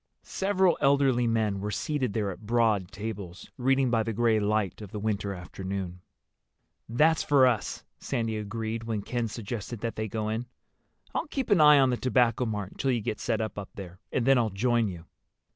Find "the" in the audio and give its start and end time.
4.01-4.13, 4.89-4.97, 11.91-11.97